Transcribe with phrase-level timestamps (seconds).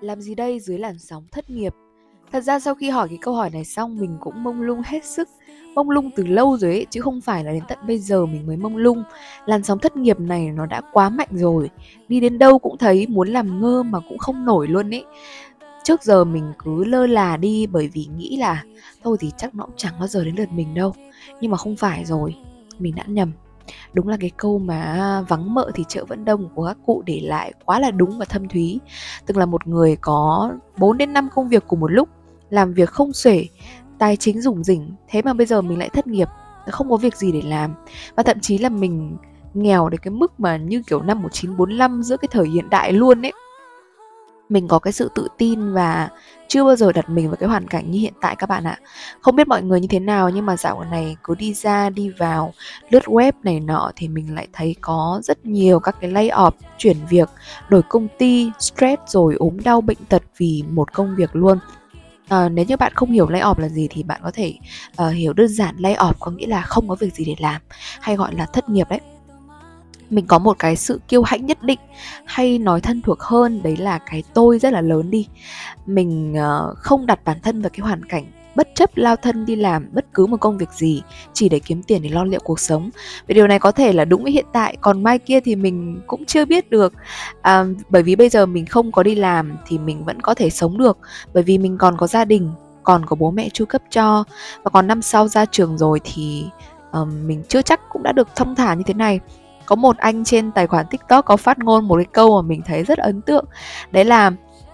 [0.00, 1.74] Làm gì đây dưới làn sóng thất nghiệp?
[2.32, 5.04] Thật ra sau khi hỏi cái câu hỏi này xong mình cũng mông lung hết
[5.04, 5.28] sức.
[5.74, 8.46] Mông lung từ lâu rồi ấy, chứ không phải là đến tận bây giờ mình
[8.46, 9.02] mới mông lung.
[9.46, 11.70] Làn sóng thất nghiệp này nó đã quá mạnh rồi.
[12.08, 15.04] Đi đến đâu cũng thấy muốn làm ngơ mà cũng không nổi luôn ấy.
[15.84, 18.64] Trước giờ mình cứ lơ là đi bởi vì nghĩ là
[19.02, 20.94] Thôi thì chắc nó cũng chẳng bao giờ đến lượt mình đâu.
[21.40, 22.36] Nhưng mà không phải rồi
[22.78, 23.32] Mình đã nhầm
[23.92, 27.02] đúng là cái câu mà à, vắng mợ thì chợ vẫn đông của các cụ
[27.06, 28.80] để lại quá là đúng và thâm thúy.
[29.26, 32.08] Tức là một người có 4 đến 5 công việc cùng một lúc,
[32.50, 33.46] làm việc không xuể,
[33.98, 36.28] tài chính rủng rỉnh, thế mà bây giờ mình lại thất nghiệp,
[36.66, 37.74] không có việc gì để làm.
[38.16, 39.16] Và thậm chí là mình
[39.54, 43.26] nghèo đến cái mức mà như kiểu năm 1945 giữa cái thời hiện đại luôn
[43.26, 43.32] ấy
[44.48, 46.08] mình có cái sự tự tin và
[46.48, 48.78] chưa bao giờ đặt mình vào cái hoàn cảnh như hiện tại các bạn ạ.
[49.20, 52.08] Không biết mọi người như thế nào nhưng mà dạo này cứ đi ra đi
[52.08, 52.52] vào
[52.90, 56.50] lướt web này nọ thì mình lại thấy có rất nhiều các cái lay off
[56.78, 57.28] chuyển việc
[57.68, 61.58] đổi công ty stress rồi ốm đau bệnh tật vì một công việc luôn.
[62.28, 64.54] À, nếu như bạn không hiểu lay off là gì thì bạn có thể
[65.02, 67.60] uh, hiểu đơn giản lay off có nghĩa là không có việc gì để làm
[68.00, 69.00] hay gọi là thất nghiệp đấy
[70.10, 71.78] mình có một cái sự kiêu hãnh nhất định
[72.24, 75.28] hay nói thân thuộc hơn đấy là cái tôi rất là lớn đi.
[75.86, 79.56] Mình uh, không đặt bản thân vào cái hoàn cảnh bất chấp lao thân đi
[79.56, 81.02] làm bất cứ một công việc gì
[81.32, 82.90] chỉ để kiếm tiền để lo liệu cuộc sống.
[83.26, 86.00] Vì điều này có thể là đúng với hiện tại còn mai kia thì mình
[86.06, 86.92] cũng chưa biết được.
[87.42, 90.50] À, bởi vì bây giờ mình không có đi làm thì mình vẫn có thể
[90.50, 90.98] sống được
[91.32, 92.50] bởi vì mình còn có gia đình
[92.82, 94.24] còn có bố mẹ chu cấp cho.
[94.62, 96.46] Và còn năm sau ra trường rồi thì
[96.92, 99.20] um, mình chưa chắc cũng đã được thông thả như thế này
[99.68, 102.62] có một anh trên tài khoản tiktok có phát ngôn một cái câu mà mình
[102.66, 103.44] thấy rất ấn tượng.
[103.90, 104.30] Đấy là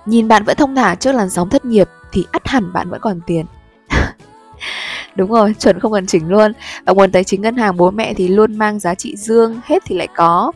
[0.06, 3.00] nhìn bạn vẫn thông thả trước làn sóng thất nghiệp thì ắt hẳn bạn vẫn
[3.00, 3.46] còn tiền.
[5.16, 6.52] Đúng rồi chuẩn không cần chỉnh luôn.
[6.84, 9.82] Và nguồn tài chính ngân hàng bố mẹ thì luôn mang giá trị dương hết
[9.86, 10.52] thì lại có.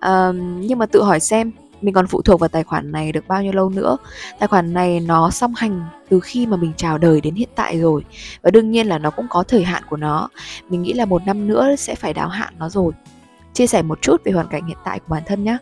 [0.00, 3.28] Um, nhưng mà tự hỏi xem mình còn phụ thuộc vào tài khoản này được
[3.28, 3.96] bao nhiêu lâu nữa?
[4.38, 7.80] Tài khoản này nó song hành từ khi mà mình chào đời đến hiện tại
[7.80, 8.04] rồi.
[8.42, 10.28] Và đương nhiên là nó cũng có thời hạn của nó.
[10.68, 12.92] Mình nghĩ là một năm nữa sẽ phải đáo hạn nó rồi
[13.52, 15.56] chia sẻ một chút về hoàn cảnh hiện tại của bản thân nhé.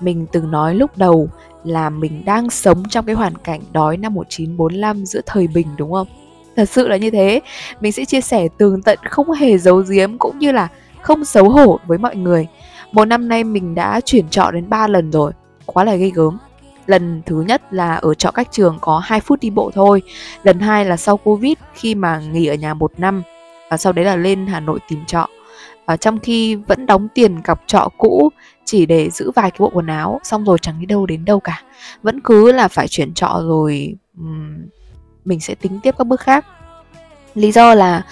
[0.00, 1.28] Mình từng nói lúc đầu
[1.64, 5.92] là mình đang sống trong cái hoàn cảnh đói năm 1945 giữa thời bình đúng
[5.92, 6.08] không?
[6.56, 7.40] Thật sự là như thế,
[7.80, 10.68] mình sẽ chia sẻ tường tận không hề giấu giếm cũng như là
[11.02, 12.46] không xấu hổ với mọi người.
[12.92, 15.32] Một năm nay mình đã chuyển trọ đến 3 lần rồi,
[15.66, 16.38] quá là gây gớm.
[16.86, 20.02] Lần thứ nhất là ở trọ cách trường có 2 phút đi bộ thôi.
[20.42, 23.22] Lần hai là sau Covid khi mà nghỉ ở nhà một năm
[23.70, 25.28] và sau đấy là lên Hà Nội tìm trọ
[25.88, 28.30] à, trong khi vẫn đóng tiền cọc trọ cũ
[28.64, 31.40] chỉ để giữ vài cái bộ quần áo xong rồi chẳng đi đâu đến đâu
[31.40, 31.62] cả.
[32.02, 34.66] Vẫn cứ là phải chuyển trọ rồi um,
[35.24, 36.46] mình sẽ tính tiếp các bước khác.
[37.34, 38.02] Lý do là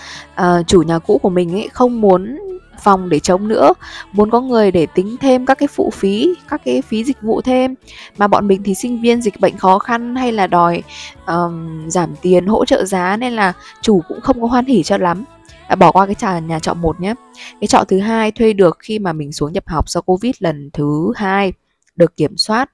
[0.41, 2.39] uh, chủ nhà cũ của mình ấy không muốn
[2.83, 3.73] phòng để trống nữa
[4.13, 7.41] muốn có người để tính thêm các cái phụ phí các cái phí dịch vụ
[7.41, 7.75] thêm.
[8.19, 10.83] Mà bọn mình thì sinh viên dịch bệnh khó khăn hay là đòi
[11.27, 14.97] um, giảm tiền hỗ trợ giá nên là chủ cũng không có hoan hỉ cho
[14.99, 15.25] lắm
[15.69, 17.15] à, bỏ qua cái trà nhà trọ một nhé.
[17.61, 20.71] Cái trọ thứ hai thuê được khi mà mình xuống nhập học do covid lần
[20.73, 21.53] thứ hai
[21.97, 22.71] được kiểm soát.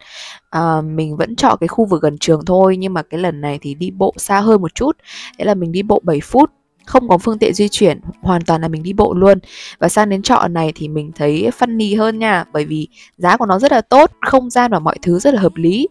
[0.51, 3.59] À, mình vẫn chọn cái khu vực gần trường thôi nhưng mà cái lần này
[3.63, 4.97] thì đi bộ xa hơn một chút.
[5.39, 6.51] Đấy là mình đi bộ 7 phút
[6.87, 9.39] không có phương tiện di chuyển hoàn toàn là mình đi bộ luôn.
[9.79, 13.47] Và sang đến trọ này thì mình thấy funny hơn nha bởi vì giá của
[13.47, 15.89] nó rất là tốt không gian và mọi thứ rất là hợp lý.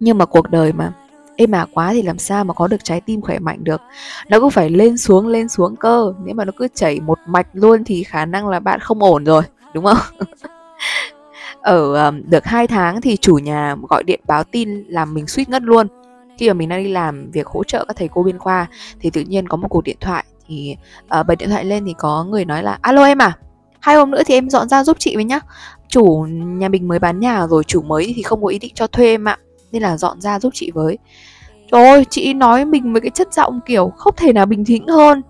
[0.00, 0.92] Nhưng mà cuộc đời mà
[1.36, 3.80] êm ả quá thì làm sao mà có được trái tim khỏe mạnh được?
[4.28, 6.12] Nó cứ phải lên xuống lên xuống cơ.
[6.24, 9.24] Nếu mà nó cứ chảy một mạch luôn thì khả năng là bạn không ổn
[9.24, 9.42] rồi
[9.74, 9.96] đúng không?
[11.60, 15.48] Ở um, được hai tháng thì chủ nhà gọi điện báo tin làm mình suýt
[15.48, 15.86] ngất luôn.
[16.38, 18.66] Khi mà mình đang đi làm việc hỗ trợ các thầy cô biên khoa
[19.00, 20.76] thì tự nhiên có một cuộc điện thoại thì
[21.20, 23.38] uh, bật điện thoại lên thì có người nói là alo em à
[23.84, 25.40] hai hôm nữa thì em dọn ra giúp chị với nhá.
[25.88, 28.86] Chủ nhà mình mới bán nhà rồi chủ mới thì không có ý định cho
[28.86, 29.38] thuê em ạ
[29.74, 30.98] nên là dọn ra giúp chị với.
[31.72, 34.86] Trời ơi, chị nói mình với cái chất giọng kiểu không thể nào bình tĩnh
[34.88, 35.22] hơn.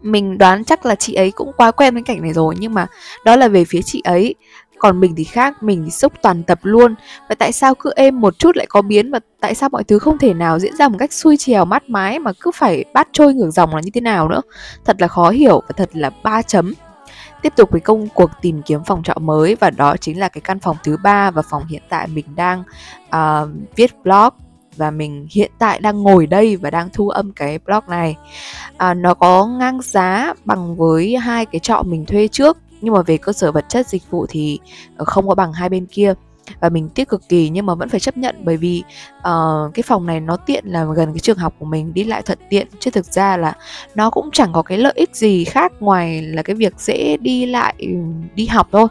[0.00, 2.86] Mình đoán chắc là chị ấy cũng quá quen với cảnh này rồi, nhưng mà
[3.24, 4.34] đó là về phía chị ấy.
[4.78, 6.94] Còn mình thì khác, mình thì sốc toàn tập luôn.
[7.28, 9.98] Và tại sao cứ êm một chút lại có biến và tại sao mọi thứ
[9.98, 13.08] không thể nào diễn ra một cách xuôi trèo mát mái mà cứ phải bắt
[13.12, 14.40] trôi ngược dòng là như thế nào nữa?
[14.84, 16.72] Thật là khó hiểu và thật là ba chấm
[17.42, 20.40] tiếp tục với công cuộc tìm kiếm phòng trọ mới và đó chính là cái
[20.40, 22.62] căn phòng thứ ba và phòng hiện tại mình đang
[23.06, 24.28] uh, viết blog
[24.76, 28.16] và mình hiện tại đang ngồi đây và đang thu âm cái blog này.
[28.76, 33.02] À, nó có ngang giá bằng với hai cái trọ mình thuê trước nhưng mà
[33.02, 34.58] về cơ sở vật chất dịch vụ thì
[34.96, 36.14] ờ, không có bằng hai bên kia
[36.60, 38.82] và mình tiếc cực kỳ nhưng mà vẫn phải chấp nhận bởi vì
[39.18, 42.22] uh, cái phòng này nó tiện là gần cái trường học của mình đi lại
[42.22, 42.66] thuận tiện.
[42.80, 43.56] Chứ thực ra là
[43.94, 47.46] nó cũng chẳng có cái lợi ích gì khác ngoài là cái việc dễ đi
[47.46, 47.88] lại ừ,
[48.34, 48.86] đi học thôi.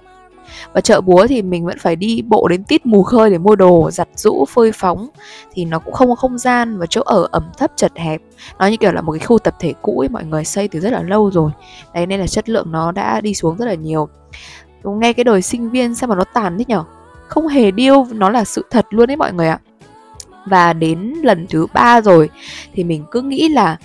[0.74, 3.56] Và chợ búa thì mình vẫn phải đi bộ đến tít mù khơi để mua
[3.56, 5.08] đồ giặt rũ phơi phóng.
[5.54, 8.22] Thì nó cũng không có không gian và chỗ ở ẩm thấp chật hẹp.
[8.60, 10.80] Nó như kiểu là một cái khu tập thể cũ ấy mọi người xây từ
[10.80, 11.52] rất là lâu rồi.
[11.94, 14.10] Đấy nên là chất lượng nó đã đi xuống rất là nhiều.
[14.84, 16.84] Nghe cái đời sinh viên sao mà nó tàn thế nhở?
[17.28, 19.60] Không hề điêu, nó là sự thật luôn đấy mọi người ạ.
[20.46, 22.30] Và đến lần thứ ba rồi,
[22.74, 23.78] thì mình cứ nghĩ là,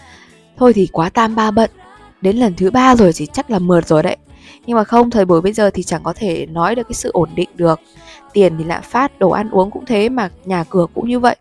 [0.56, 1.70] thôi thì quá tam ba bận,
[2.20, 4.16] đến lần thứ ba rồi thì chắc là mượt rồi đấy.
[4.66, 7.10] Nhưng mà không, thời buổi bây giờ thì chẳng có thể nói được cái sự
[7.12, 7.80] ổn định được.
[8.32, 11.36] Tiền thì lạm phát, đồ ăn uống cũng thế mà, nhà cửa cũng như vậy.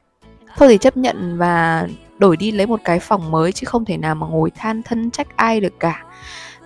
[0.57, 1.87] Thôi thì chấp nhận và
[2.17, 5.11] đổi đi lấy một cái phòng mới chứ không thể nào mà ngồi than thân
[5.11, 6.03] trách ai được cả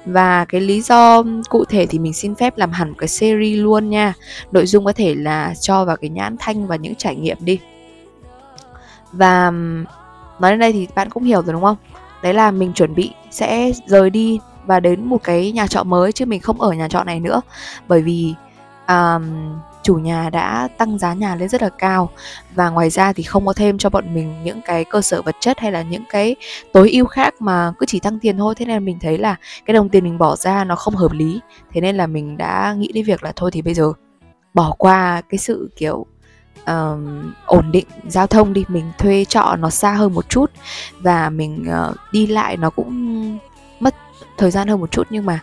[0.05, 3.59] và cái lý do cụ thể thì mình xin phép làm hẳn một cái series
[3.59, 4.13] luôn nha.
[4.51, 7.59] Nội dung có thể là cho vào cái nhãn thanh và những trải nghiệm đi.
[9.11, 9.51] Và
[10.39, 11.77] nói đến đây thì bạn cũng hiểu rồi đúng không?
[12.23, 16.11] Đấy là mình chuẩn bị sẽ rời đi và đến một cái nhà trọ mới
[16.11, 17.41] chứ mình không ở nhà trọ này nữa.
[17.87, 18.33] Bởi vì
[18.87, 22.09] um, chủ nhà đã tăng giá nhà lên rất là cao.
[22.55, 25.35] Và ngoài ra thì không có thêm cho bọn mình những cái cơ sở vật
[25.39, 26.35] chất hay là những cái
[26.73, 28.55] tối ưu khác mà cứ chỉ tăng tiền thôi.
[28.57, 29.35] Thế nên mình thấy là
[29.65, 31.39] cái đồng tiền mình bỏ ra nó không hợp lý.
[31.73, 33.93] Thế nên là mình đã nghĩ đến việc là thôi thì bây giờ
[34.53, 36.05] bỏ qua cái sự kiểu
[36.65, 38.65] um, ổn định giao thông đi.
[38.67, 40.51] Mình thuê trọ nó xa hơn một chút
[40.99, 43.37] và mình uh, đi lại nó cũng
[43.79, 43.95] mất
[44.37, 45.07] thời gian hơn một chút.
[45.09, 45.39] Nhưng mà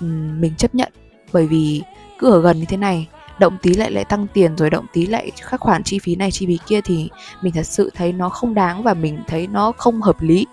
[0.00, 0.92] um, mình chấp nhận.
[1.32, 1.82] Bởi vì
[2.20, 3.08] cứ ở gần như thế này.
[3.38, 6.30] Động tí lại lại tăng tiền rồi động tí lại các khoản chi phí này
[6.30, 7.08] chi phí kia thì
[7.42, 10.46] mình thật sự thấy nó không đáng và mình thấy nó không hợp lý.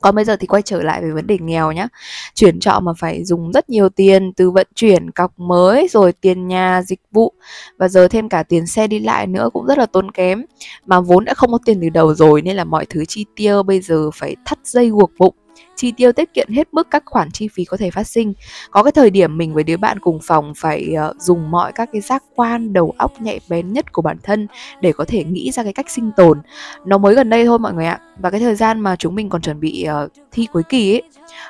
[0.00, 1.88] Còn bây giờ thì quay trở lại về vấn đề nghèo nhá.
[2.34, 6.48] Chuyển trọ mà phải dùng rất nhiều tiền từ vận chuyển cọc mới rồi tiền
[6.48, 7.32] nhà, dịch vụ
[7.78, 10.44] và giờ thêm cả tiền xe đi lại nữa cũng rất là tốn kém.
[10.86, 13.62] Mà vốn đã không có tiền từ đầu rồi nên là mọi thứ chi tiêu
[13.62, 15.34] bây giờ phải thắt dây buộc bụng
[15.80, 18.32] chi tiêu tiết kiệm hết mức các khoản chi phí có thể phát sinh.
[18.70, 21.88] Có cái thời điểm mình với đứa bạn cùng phòng phải uh, dùng mọi các
[21.92, 24.48] cái giác quan đầu óc nhạy bén nhất của bản thân
[24.80, 26.40] để có thể nghĩ ra cái cách sinh tồn.
[26.84, 28.00] Nó mới gần đây thôi mọi người ạ.
[28.18, 31.02] Và cái thời gian mà chúng mình còn chuẩn bị uh, thi cuối kỳ ấy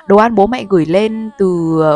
[0.07, 1.47] đồ ăn bố mẹ gửi lên từ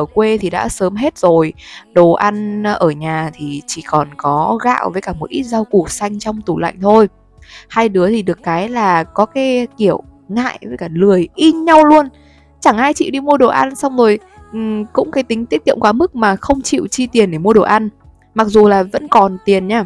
[0.02, 1.54] uh, quê thì đã sớm hết rồi.
[1.94, 5.88] Đồ ăn ở nhà thì chỉ còn có gạo với cả một ít rau củ
[5.88, 7.08] xanh trong tủ lạnh thôi.
[7.70, 11.84] Hai đứa thì được cái là có cái kiểu ngại với cả lười in nhau
[11.86, 12.10] luôn
[12.66, 14.20] chẳng ai chịu đi mua đồ ăn xong rồi
[14.54, 17.54] um, cũng cái tính tiết kiệm quá mức mà không chịu chi tiền để mua
[17.54, 17.90] đồ ăn.
[18.34, 19.86] Mặc dù là vẫn còn tiền nha,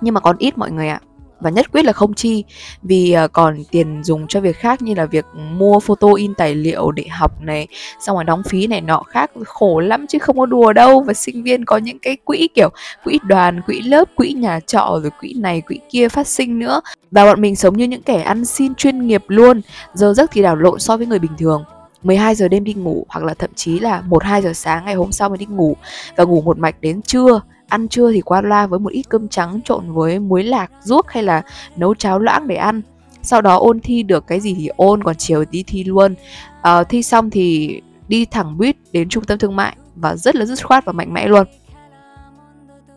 [0.00, 1.00] nhưng mà còn ít mọi người ạ.
[1.40, 2.44] Và nhất quyết là không chi
[2.82, 6.54] vì ờ, còn tiền dùng cho việc khác như là việc mua photo in tài
[6.54, 7.66] liệu để học này
[8.00, 11.00] xong rồi đóng phí này nọ khác khổ lắm chứ không có đùa đâu.
[11.00, 12.68] Và sinh viên có những cái quỹ kiểu
[13.04, 16.80] quỹ đoàn quỹ lớp quỹ nhà trọ rồi quỹ này quỹ kia phát sinh nữa.
[17.10, 19.60] Và bọn mình sống như những kẻ ăn xin chuyên nghiệp luôn
[19.94, 21.64] giờ giấc thì đảo lộn so với người bình thường.
[22.06, 24.94] 12 giờ đêm đi ngủ hoặc là thậm chí là 1 2 giờ sáng ngày
[24.94, 25.76] hôm sau mới đi ngủ.
[26.16, 29.28] Và ngủ một mạch đến trưa ăn trưa thì qua loa với một ít cơm
[29.28, 31.42] trắng trộn với muối lạc ruốc hay là
[31.76, 32.82] nấu cháo loãng để ăn.
[33.22, 36.14] Sau đó ôn thi được cái gì thì ôn còn chiều đi thi luôn.
[36.62, 40.44] À, thi xong thì đi thẳng buýt đến trung tâm thương mại và rất là
[40.44, 41.46] dứt khoát và mạnh mẽ luôn.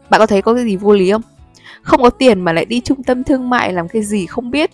[0.10, 1.22] Bạn có thấy có cái gì vô lý không?
[1.82, 4.72] Không có tiền mà lại đi trung tâm thương mại làm cái gì không biết.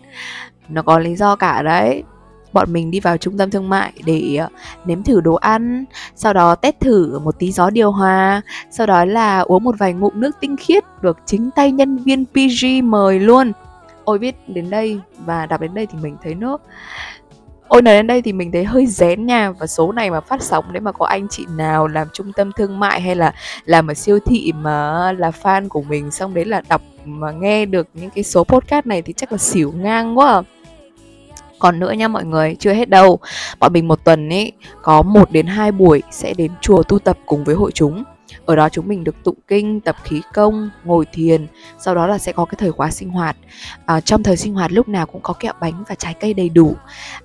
[0.70, 2.04] Nó có lý do cả đấy
[2.56, 4.48] bọn mình đi vào trung tâm thương mại để ờ,
[4.86, 5.86] nếm thử đồ ăn,
[6.16, 9.94] sau đó test thử một tí gió điều hòa, sau đó là uống một vài
[9.94, 13.52] ngụm nước tinh khiết được chính tay nhân viên PG mời luôn.
[14.04, 16.58] Ôi, biết đến đây và đọc đến đây thì mình thấy nó,
[17.68, 20.42] Ôi, nói đến đây thì mình thấy hơi rén nha, Và số này mà phát
[20.42, 23.34] sóng nếu mà có anh chị nào làm trung tâm thương mại hay là
[23.66, 27.66] làm ở siêu thị mà là fan của mình, Xong đấy là đọc mà nghe
[27.66, 30.42] được những cái số podcast này thì chắc là xỉu ngang quá à
[31.60, 33.20] còn nữa nha mọi người chưa hết đâu.
[33.60, 37.18] Bọn mình một tuần ấy có một đến hai buổi sẽ đến chùa tu tập
[37.26, 38.04] cùng với hội chúng.
[38.46, 41.48] Ở đó chúng mình được tụng kinh tập khí công ngồi thiền
[41.80, 43.38] sau đó là sẽ có cái thời khóa sinh hoạt.
[43.86, 46.50] À, trong thời sinh hoạt lúc nào cũng có kẹo bánh và trái cây đầy
[46.50, 46.76] đủ.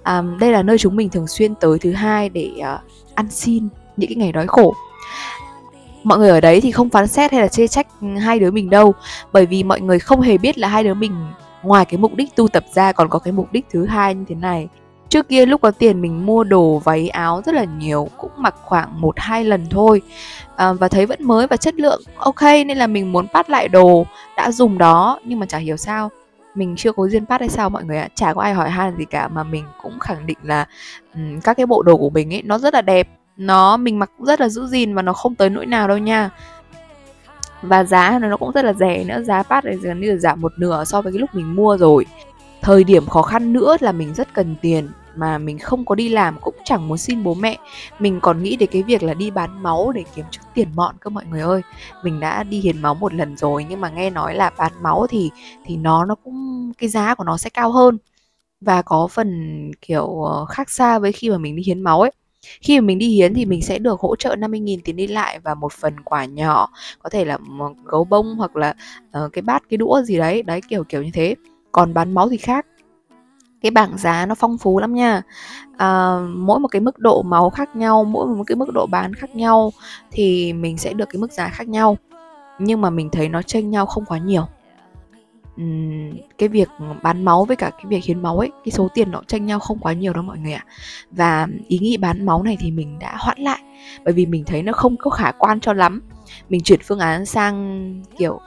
[0.03, 2.81] À, đây là nơi chúng mình thường xuyên tới thứ hai để uh,
[3.15, 4.75] ăn xin những cái ngày đói khổ.
[6.03, 7.87] Mọi người ở đấy thì không phán xét hay là chê trách
[8.21, 8.95] hai đứa mình đâu
[9.33, 11.13] bởi vì mọi người không hề biết là hai đứa mình
[11.62, 14.25] ngoài cái mục đích tu tập ra còn có cái mục đích thứ hai như
[14.29, 14.69] thế này.
[15.09, 18.55] Trước kia lúc có tiền mình mua đồ váy áo rất là nhiều cũng mặc
[18.64, 20.02] khoảng một hai lần thôi.
[20.57, 23.69] À, và thấy vẫn mới và chất lượng ok nên là mình muốn bắt lại
[23.69, 26.11] đồ đã dùng đó nhưng mà chả hiểu sao
[26.55, 28.09] mình chưa có duyên phát hay sao mọi người ạ.
[28.14, 30.67] Chả có ai hỏi han gì cả mà mình cũng khẳng định là
[31.14, 33.09] um, các cái bộ đồ của mình ấy nó rất là đẹp.
[33.37, 35.99] Nó mình mặc cũng rất là giữ gìn và nó không tới nỗi nào đâu
[35.99, 36.31] nha
[37.62, 40.40] và giá nó cũng rất là rẻ nữa, giá phát này gần như là giảm
[40.40, 42.07] một nửa so với cái lúc mình mua rồi.
[42.62, 46.09] Thời điểm khó khăn nữa là mình rất cần tiền mà mình không có đi
[46.09, 47.59] làm cũng chẳng muốn xin bố mẹ.
[47.99, 50.95] Mình còn nghĩ đến cái việc là đi bán máu để kiếm chút tiền mọn
[51.00, 51.62] cơ mọi người ơi.
[52.05, 55.07] Mình đã đi hiến máu một lần rồi nhưng mà nghe nói là bán máu
[55.11, 55.31] thì
[55.64, 57.99] thì nó nó cũng, cái giá của nó sẽ cao hơn.
[58.61, 62.12] Và có phần kiểu ờ, khác xa với khi mà mình đi hiến máu ấy
[62.61, 65.39] khi mà mình đi hiến thì mình sẽ được hỗ trợ 50.000 tiền đi lại
[65.39, 66.69] và một phần quà nhỏ
[66.99, 68.75] có thể là một gấu bông hoặc là
[69.25, 70.43] uh, cái bát cái đũa gì đấy.
[70.43, 71.35] Đấy kiểu kiểu như thế.
[71.73, 72.67] Còn bán máu thì khác.
[73.63, 75.23] Cái bảng giá nó phong phú lắm nha.
[75.77, 79.15] À, mỗi một cái mức độ máu khác nhau mỗi một cái mức độ bán
[79.15, 79.73] khác nhau
[80.11, 81.99] thì mình sẽ được cái mức giá khác nhau.
[82.59, 84.47] Nhưng mà mình thấy nó chênh nhau không quá nhiều
[86.38, 86.69] cái việc
[87.02, 89.59] bán máu với cả cái việc hiến máu ấy cái số tiền nó tranh nhau
[89.59, 90.64] không quá nhiều đâu mọi người ạ.
[91.11, 93.61] Và ý nghĩ bán máu này thì mình đã hoãn lại
[94.05, 96.02] bởi vì mình thấy nó không có khả quan cho lắm.
[96.49, 98.40] Mình chuyển phương án sang kiểu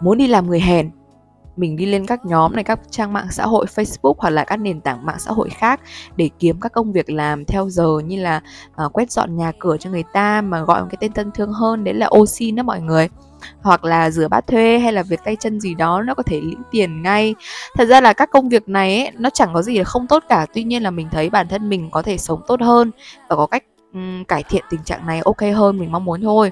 [0.00, 0.90] muốn đi làm người hèn.
[1.56, 4.56] Mình đi lên các nhóm này các trang mạng xã hội Facebook hoặc là các
[4.56, 5.80] nền tảng mạng xã hội khác
[6.16, 8.40] để kiếm các công việc làm theo giờ như là
[8.84, 11.52] uh, quét dọn nhà cửa cho người ta mà gọi một cái tên thân thương
[11.52, 13.08] hơn đấy là oxy đó mọi người
[13.62, 16.40] hoặc là rửa bát thuê hay là việc tay chân gì đó nó có thể
[16.40, 17.34] lĩnh tiền ngay.
[17.74, 20.24] Thật ra là các công việc này ấy, nó chẳng có gì là không tốt
[20.28, 20.46] cả.
[20.54, 22.90] Tuy nhiên là mình thấy bản thân mình có thể sống tốt hơn
[23.28, 26.50] và có cách um, cải thiện tình trạng này ok hơn mình mong muốn thôi.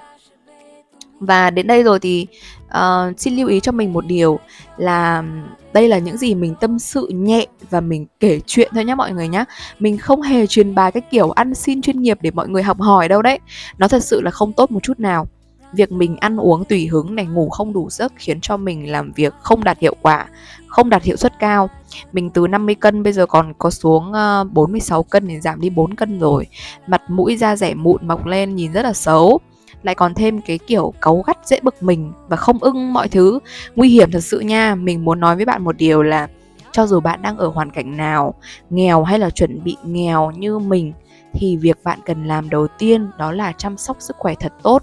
[1.21, 2.26] Và đến đây rồi thì
[2.66, 4.38] uh, xin lưu ý cho mình một điều
[4.76, 5.25] là
[5.73, 9.12] đây là những gì mình tâm sự nhẹ và mình kể chuyện thôi nhé mọi
[9.12, 9.45] người nhé
[9.78, 12.80] mình không hề truyền bài cái kiểu ăn xin chuyên nghiệp để mọi người học
[12.80, 13.38] hỏi đâu đấy.
[13.78, 15.26] Nó thật sự là không tốt một chút nào
[15.72, 19.12] việc mình ăn uống tùy hứng này, ngủ không đủ giấc khiến cho mình làm
[19.12, 20.26] việc không đạt hiệu quả,
[20.66, 21.70] không đạt hiệu suất cao.
[22.12, 25.70] Mình từ 50 cân bây giờ còn có xuống ờ, 46 cân thì giảm đi
[25.70, 26.46] 4 cân rồi.
[26.87, 29.40] Mặt mũi da rẻ mụn mọc lên nhìn rất là xấu.
[29.82, 33.38] Lại còn thêm cái kiểu cấu gắt, dễ bực mình và không ưng mọi thứ.
[33.76, 36.28] Nguy hiểm thật sự nha, mình muốn nói với bạn một điều là
[36.72, 38.34] cho dù bạn đang ở hoàn cảnh nào,
[38.70, 40.92] nghèo hay là chuẩn bị nghèo như mình,
[41.32, 44.82] thì việc bạn cần làm đầu tiên đó là chăm sóc sức khỏe thật tốt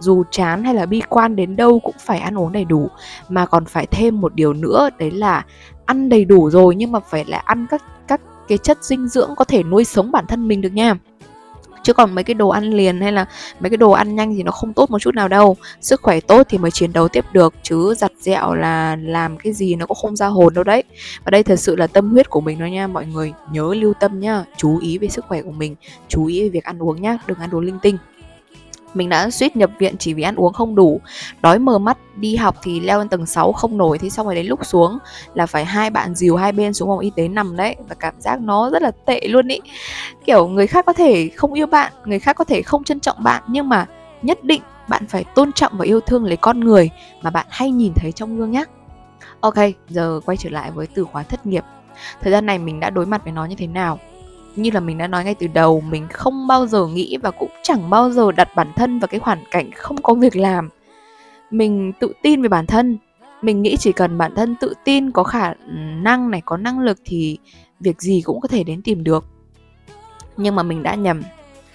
[0.00, 2.88] dù chán hay là bi quan đến đâu cũng phải ăn uống đầy đủ.
[3.28, 5.44] Mà còn phải thêm một điều nữa, đấy là
[5.86, 9.30] ăn đầy đủ rồi nhưng mà phải là ăn các các cái chất dinh dưỡng
[9.36, 10.94] có thể nuôi sống bản thân mình được nha.
[11.82, 13.26] Chứ còn mấy cái đồ ăn liền hay là
[13.60, 15.56] mấy cái đồ ăn nhanh thì nó không tốt một chút nào đâu.
[15.80, 19.52] Sức khỏe tốt thì mới chiến đấu tiếp được, chứ giặt dẹo là làm cái
[19.52, 20.82] gì nó cũng không ra hồn đâu đấy.
[21.24, 23.32] Và đây thật sự là tâm huyết của mình đó nha, mọi người.
[23.52, 25.76] Nhớ lưu tâm nhá chú ý về sức khỏe của mình,
[26.08, 27.98] chú ý về việc ăn uống nhá, đừng ăn đồ linh tinh
[28.94, 31.00] mình đã suýt nhập viện chỉ vì ăn uống không đủ.
[31.42, 34.34] Đói mờ mắt, đi học thì leo lên tầng 6 không nổi thì xong rồi
[34.34, 34.98] đến lúc xuống
[35.34, 38.14] là phải hai bạn dìu hai bên xuống phòng y tế nằm đấy và cảm
[38.18, 39.60] giác nó rất là tệ luôn ý.
[40.24, 43.22] Kiểu người khác có thể không yêu bạn, người khác có thể không trân trọng
[43.22, 43.86] bạn, nhưng mà
[44.22, 46.90] nhất định bạn phải tôn trọng và yêu thương lấy con người
[47.22, 48.64] mà bạn hay nhìn thấy trong gương nhé
[49.40, 49.54] ok,
[49.88, 51.64] giờ quay trở lại với từ khóa thất nghiệp.
[52.20, 53.98] Thời gian này mình đã đối mặt với nó như thế nào?
[54.56, 57.50] Như là mình đã nói ngay từ đầu, mình không bao giờ nghĩ và cũng
[57.62, 60.68] chẳng bao giờ đặt bản thân vào cái hoàn cảnh không có việc làm.
[61.50, 62.98] Mình tự tin về bản thân.
[63.42, 65.54] Mình nghĩ chỉ cần bản thân tự tin, có khả
[66.02, 67.38] năng này, có năng lực thì
[67.80, 69.24] việc gì cũng có thể đến tìm được.
[70.36, 71.22] Nhưng mà mình đã nhầm.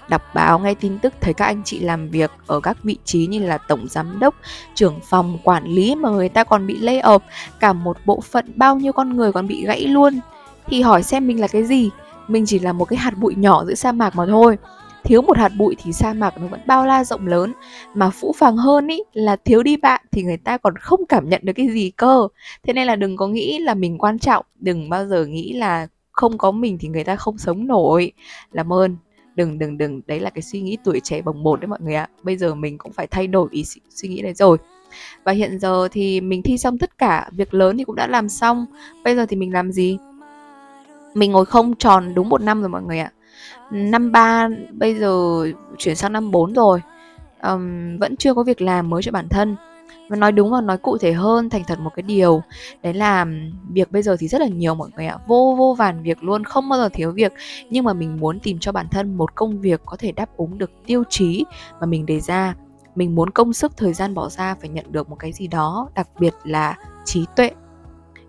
[0.09, 3.27] Đọc báo, nghe tin tức, thấy các anh chị làm việc ở các vị trí
[3.27, 4.35] như là tổng giám đốc,
[4.75, 7.19] trưởng phòng quản lý mà người ta còn bị lay off,
[7.59, 10.19] cả một bộ phận bao nhiêu con người còn bị gãy luôn.
[10.67, 11.89] Thì hỏi xem mình là cái gì?
[12.27, 14.57] Mình chỉ là một cái hạt bụi nhỏ giữa sa mạc mà thôi.
[15.03, 17.53] Thiếu một hạt bụi thì sa mạc nó vẫn bao la rộng lớn.
[17.93, 21.29] Mà phũ phàng hơn ý, là thiếu đi bạn thì người ta còn không cảm
[21.29, 22.27] nhận được cái gì cơ.
[22.63, 25.87] Thế nên là đừng có nghĩ là mình quan trọng, đừng bao giờ nghĩ là
[26.11, 28.11] không có mình thì người ta không sống nổi.
[28.51, 28.95] Làm ơn,
[29.35, 30.01] đừng đừng đừng.
[30.07, 32.07] Đấy là cái suy nghĩ tuổi trẻ bồng bột đấy mọi người ạ.
[32.23, 33.63] Bây giờ mình cũng phải thay đổi ý
[33.95, 34.57] suy nghĩ đấy rồi.
[35.23, 38.29] Và hiện giờ thì mình thi xong tất cả, việc lớn thì cũng đã làm
[38.29, 38.65] xong.
[39.03, 39.97] Bây giờ thì mình làm gì?
[41.15, 43.11] Mình ngồi không tròn đúng một năm rồi mọi người ạ.
[43.71, 45.45] Năm ba bây giờ
[45.77, 46.81] chuyển sang năm 4 rồi.
[47.43, 49.55] Um, vẫn chưa có việc làm mới cho bản thân.
[50.09, 52.41] Và nói đúng và nói cụ thể hơn thành thật một cái điều
[52.83, 53.25] đấy là
[53.69, 55.17] việc bây giờ thì rất là nhiều mọi người ạ.
[55.27, 57.33] Vô vô vàn việc luôn không bao giờ thiếu việc.
[57.69, 60.57] Nhưng mà mình muốn tìm cho bản thân một công việc có thể đáp ứng
[60.57, 61.45] được tiêu chí
[61.79, 62.55] mà mình đề ra.
[62.95, 65.89] Mình muốn công sức thời gian bỏ ra phải nhận được một cái gì đó
[65.95, 67.51] đặc biệt là trí tuệ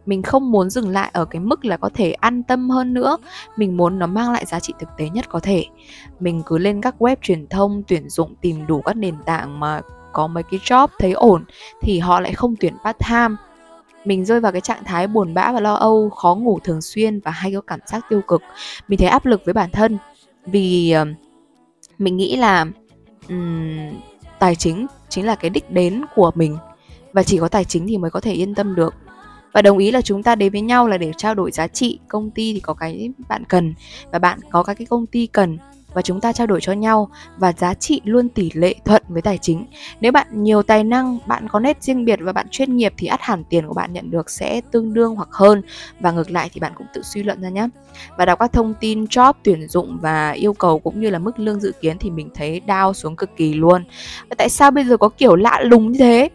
[0.06, 3.16] mình không muốn dừng lại ở cái mức là có thể an tâm hơn nữa.
[3.56, 5.64] Mình muốn nó mang lại giá trị thực tế nhất có thể.
[6.20, 9.80] Mình cứ lên các web truyền thông tuyển dụng tìm đủ các nền tảng mà
[10.12, 11.44] có mấy cái job thấy ổn
[11.82, 13.34] thì họ lại không tuyển part time.
[14.04, 17.20] Mình rơi vào cái trạng thái buồn bã và lo âu khó ngủ thường xuyên
[17.20, 18.42] và hay có cảm giác tiêu cực.
[18.88, 19.98] Mình thấy áp lực với bản thân
[20.46, 21.04] vì ờ,
[21.98, 22.66] mình nghĩ là
[23.28, 23.90] um,
[24.38, 26.56] tài chính chính là cái đích đến của mình
[27.12, 28.94] và chỉ có tài chính thì mới có thể yên tâm được
[29.56, 31.98] và đồng ý là chúng ta đến với nhau là để trao đổi giá trị
[32.08, 33.75] công ty thì có cái bạn cần
[34.12, 35.58] và bạn có các cái công ty cần
[35.94, 37.08] và chúng ta trao đổi cho nhau
[37.38, 39.66] và giá trị luôn tỷ lệ thuận với tài chính.
[40.00, 43.06] Nếu bạn nhiều tài năng, bạn có nét riêng biệt và bạn chuyên nghiệp thì
[43.06, 45.62] ắt hẳn tiền của bạn nhận được sẽ tương đương hoặc hơn
[46.00, 47.68] và ngược lại thì bạn cũng tự suy luận ra nhé.
[48.18, 51.38] Và đọc các thông tin job tuyển dụng và yêu cầu cũng như là mức
[51.38, 53.84] lương dự kiến thì mình thấy đau xuống cực kỳ luôn.
[54.30, 56.28] Và tại sao bây giờ có kiểu lạ lùng như thế?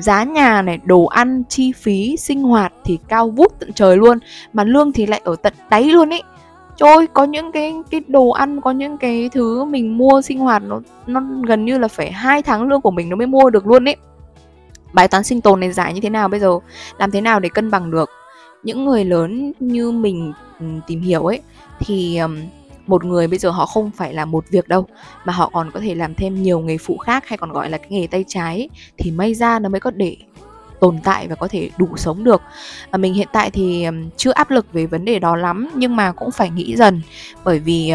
[0.00, 4.18] Giá nhà này đồ ăn chi phí sinh hoạt thì cao vút tận trời luôn
[4.52, 6.22] mà lương thì lại ở tận đáy luôn ấy
[6.80, 10.62] Trời có những cái cái đồ ăn, có những cái thứ mình mua sinh hoạt
[10.62, 13.66] nó nó gần như là phải hai tháng lương của mình nó mới mua được
[13.66, 13.96] luôn ấy.
[14.92, 16.58] Bài toán sinh tồn này giải như thế nào bây giờ?
[16.98, 18.10] Làm thế nào để cân bằng được?
[18.62, 21.40] Những người lớn như mình ừ, tìm hiểu ấy
[21.80, 22.20] thì
[22.90, 24.86] một người bây giờ họ không phải là một việc đâu
[25.24, 27.78] mà họ còn có thể làm thêm nhiều nghề phụ khác hay còn gọi là
[27.78, 30.16] cái nghề tay trái thì may ra nó mới có để
[30.80, 32.42] tồn tại và có thể đủ sống được.
[32.90, 36.12] À, mình hiện tại thì chưa áp lực về vấn đề đó lắm nhưng mà
[36.12, 37.00] cũng phải nghĩ dần
[37.44, 37.92] bởi vì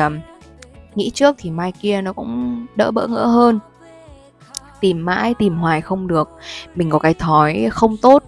[0.96, 3.60] nghĩ trước thì mai kia nó cũng đỡ bỡ ngỡ hơn.
[4.82, 6.30] Tìm mãi tìm hoài không được.
[6.75, 8.24] Mình có cái thói không tốt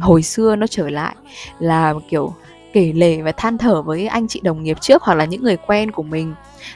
[0.00, 1.16] hồi xưa nó trở lại
[1.58, 2.34] là kiểu
[2.78, 5.56] kể lể và than thở với anh chị đồng nghiệp trước hoặc là những người
[5.56, 6.34] quen của mình.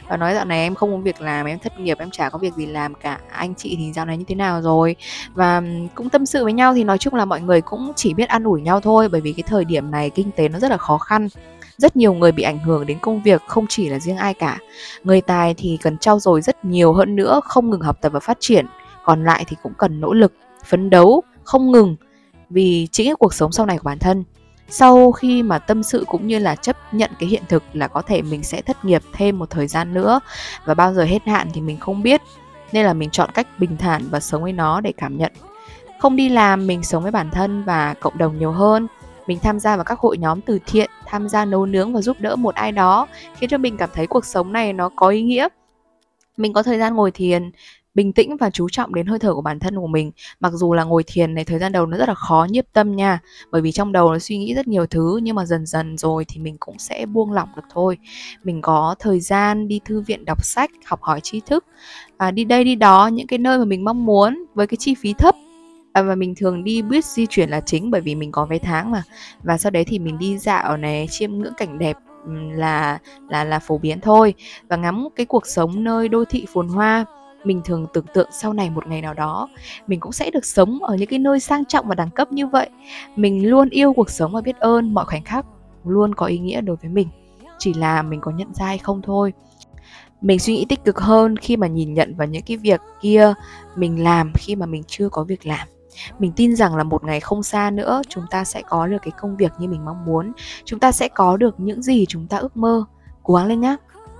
[0.08, 2.38] Và nói dạo này em không có việc làm, em thất nghiệp, em chả có
[2.38, 3.18] việc gì làm cả.
[3.30, 4.96] Anh chị thì dạo này như thế nào rồi?
[5.34, 5.62] Và
[5.94, 8.44] cũng tâm sự với nhau thì nói chung là mọi người cũng chỉ biết ăn
[8.44, 10.98] ủi nhau thôi, bởi vì cái thời điểm này kinh tế nó rất là khó
[10.98, 11.28] khăn.
[11.76, 14.58] Rất nhiều người bị ảnh hưởng đến công việc, không chỉ là riêng ai cả.
[15.04, 18.20] Người tài thì cần trau dồi rất nhiều hơn nữa, không ngừng học tập và
[18.20, 18.66] phát triển.
[19.04, 20.32] Còn lại thì cũng cần nỗ lực,
[20.66, 21.96] phấn đấu, không ngừng
[22.50, 24.24] vì chính cái cuộc sống sau này của bản thân
[24.74, 28.02] sau khi mà tâm sự cũng như là chấp nhận cái hiện thực là có
[28.02, 30.20] thể mình sẽ thất nghiệp thêm một thời gian nữa
[30.64, 32.22] và bao giờ hết hạn thì mình không biết.
[32.72, 35.32] Nên là mình chọn cách bình thản và sống với nó để cảm nhận.
[35.98, 38.86] Không đi làm, mình sống với bản thân và cộng đồng nhiều hơn.
[39.26, 42.16] Mình tham gia vào các hội nhóm từ thiện, tham gia nấu nướng và giúp
[42.20, 43.06] đỡ một ai đó,
[43.36, 45.48] khiến cho mình cảm thấy cuộc sống này nó có ý nghĩa.
[46.36, 47.50] Mình có thời gian ngồi thiền
[47.94, 50.12] bình tĩnh và chú trọng đến hơi thở của bản thân của mình.
[50.40, 52.96] Mặc dù là ngồi thiền này thời gian đầu nó rất là khó nhiếp tâm
[52.96, 53.18] nha.
[53.50, 56.24] Bởi vì trong đầu nó suy nghĩ rất nhiều thứ nhưng mà dần dần rồi
[56.28, 57.98] thì mình cũng sẽ buông lỏng được thôi.
[58.44, 61.64] Mình có thời gian đi thư viện đọc sách học hỏi tri thức.
[62.18, 64.94] Và đi đây đi đó những cái nơi mà mình mong muốn với cái chi
[64.94, 65.34] phí thấp.
[65.92, 68.58] À, và mình thường đi buýt di chuyển là chính bởi vì mình có vé
[68.58, 69.02] tháng mà.
[69.42, 71.96] Và sau đấy thì mình đi dạo này chiêm ngưỡng cảnh đẹp
[72.54, 74.34] là là là phổ biến thôi.
[74.68, 77.04] Và ngắm cái cuộc sống nơi đô thị phồn hoa
[77.44, 79.48] mình thường tưởng tượng sau này một ngày nào đó,
[79.86, 82.46] mình cũng sẽ được sống ở những cái nơi sang trọng và đẳng cấp như
[82.46, 82.68] vậy.
[83.16, 85.46] Mình luôn yêu cuộc sống và biết ơn mọi khoảnh khắc,
[85.84, 87.08] luôn có ý nghĩa đối với mình.
[87.58, 89.32] Chỉ là mình có nhận ra hay không thôi.
[90.20, 93.34] Mình suy nghĩ tích cực hơn khi mà nhìn nhận vào những cái việc kia
[93.76, 95.68] mình làm khi mà mình chưa có việc làm.
[96.18, 99.12] Mình tin rằng là một ngày không xa nữa, chúng ta sẽ có được cái
[99.20, 100.32] công việc như mình mong muốn.
[100.64, 102.84] Chúng ta sẽ có được những gì chúng ta ước mơ.
[103.22, 103.76] Cố gắng lên nhé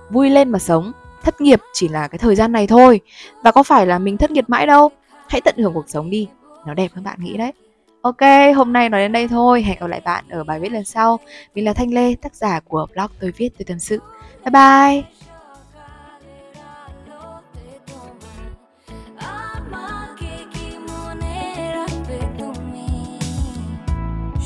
[0.09, 0.91] vui lên mà sống
[1.22, 3.00] thất nghiệp chỉ là cái thời gian này thôi
[3.42, 4.90] và có phải là mình thất nghiệp mãi đâu
[5.28, 6.28] hãy tận hưởng cuộc sống đi
[6.66, 7.52] nó đẹp hơn bạn nghĩ đấy
[8.02, 8.20] ok
[8.56, 11.18] hôm nay nói đến đây thôi hẹn gặp lại bạn ở bài viết lần sau
[11.54, 14.00] mình là thanh lê tác giả của blog tôi viết tôi tâm sự
[14.44, 15.02] bye bye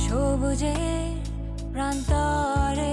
[0.04, 0.76] সবুজে
[1.72, 2.85] প্রান্তরে